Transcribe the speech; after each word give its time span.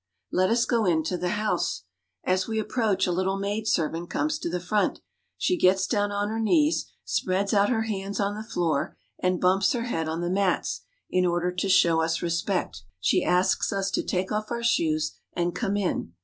Let 0.31 0.49
us 0.49 0.65
go 0.65 0.85
into 0.85 1.15
the 1.15 1.29
house. 1.37 1.83
As 2.23 2.47
we 2.47 2.57
approach, 2.57 3.05
a 3.05 3.11
little 3.11 3.37
maidservant 3.37 4.09
comes 4.09 4.39
to 4.39 4.49
the 4.49 4.59
front. 4.59 4.99
She 5.37 5.59
gets 5.59 5.85
down 5.85 6.11
on 6.11 6.27
her 6.29 6.39
knees, 6.39 6.87
spreads 7.05 7.53
out 7.53 7.69
her 7.69 7.83
hands 7.83 8.19
on 8.19 8.33
the 8.33 8.41
floor, 8.41 8.97
and 9.19 9.39
bumps 9.39 9.73
her 9.73 9.83
head 9.83 10.07
on 10.07 10.21
the 10.21 10.31
mats, 10.31 10.81
in 11.11 11.23
order 11.23 11.51
to 11.51 11.69
show 11.69 12.01
us 12.01 12.23
respect. 12.23 12.81
She 12.99 13.23
asks 13.23 13.71
us 13.71 13.91
to 13.91 14.01
take 14.01 14.31
off 14.31 14.49
our 14.49 14.63
shoes 14.63 15.19
and 15.33 15.53
come 15.53 15.77
in. 15.77 16.13